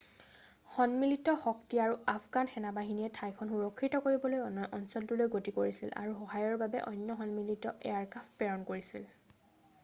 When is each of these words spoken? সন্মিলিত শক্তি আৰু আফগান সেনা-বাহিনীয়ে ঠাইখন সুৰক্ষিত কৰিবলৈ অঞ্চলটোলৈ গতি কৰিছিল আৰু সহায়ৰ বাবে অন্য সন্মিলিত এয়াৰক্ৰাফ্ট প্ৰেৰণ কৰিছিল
সন্মিলিত 0.75 1.27
শক্তি 1.47 1.81
আৰু 1.83 1.97
আফগান 2.13 2.49
সেনা-বাহিনীয়ে 2.53 3.09
ঠাইখন 3.17 3.51
সুৰক্ষিত 3.51 4.01
কৰিবলৈ 4.07 4.41
অঞ্চলটোলৈ 4.79 5.31
গতি 5.37 5.55
কৰিছিল 5.59 5.93
আৰু 6.05 6.17
সহায়ৰ 6.23 6.59
বাবে 6.65 6.83
অন্য 6.93 7.21
সন্মিলিত 7.23 7.77
এয়াৰক্ৰাফ্ট 7.77 8.43
প্ৰেৰণ 8.43 8.67
কৰিছিল 8.73 9.09